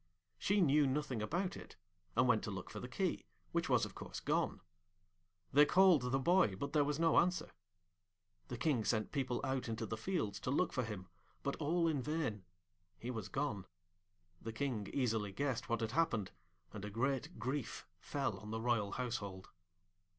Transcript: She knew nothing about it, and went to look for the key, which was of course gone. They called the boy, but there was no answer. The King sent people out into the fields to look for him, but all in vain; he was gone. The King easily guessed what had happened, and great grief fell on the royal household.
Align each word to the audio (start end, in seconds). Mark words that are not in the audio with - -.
She 0.39 0.61
knew 0.61 0.87
nothing 0.87 1.21
about 1.21 1.55
it, 1.55 1.75
and 2.15 2.27
went 2.27 2.43
to 2.45 2.49
look 2.49 2.71
for 2.71 2.79
the 2.79 2.87
key, 2.87 3.27
which 3.51 3.69
was 3.69 3.85
of 3.85 3.93
course 3.93 4.19
gone. 4.19 4.59
They 5.53 5.63
called 5.63 6.11
the 6.11 6.17
boy, 6.17 6.55
but 6.55 6.73
there 6.73 6.83
was 6.83 6.99
no 6.99 7.19
answer. 7.19 7.51
The 8.47 8.57
King 8.57 8.83
sent 8.83 9.11
people 9.11 9.41
out 9.43 9.69
into 9.69 9.85
the 9.85 9.97
fields 9.97 10.39
to 10.39 10.49
look 10.49 10.73
for 10.73 10.83
him, 10.83 11.07
but 11.43 11.55
all 11.57 11.87
in 11.87 12.01
vain; 12.01 12.45
he 12.97 13.11
was 13.11 13.29
gone. 13.29 13.67
The 14.41 14.51
King 14.51 14.87
easily 14.91 15.31
guessed 15.31 15.69
what 15.69 15.81
had 15.81 15.91
happened, 15.91 16.31
and 16.73 16.91
great 16.91 17.37
grief 17.37 17.85
fell 17.99 18.39
on 18.39 18.49
the 18.49 18.59
royal 18.59 18.93
household. 18.93 19.49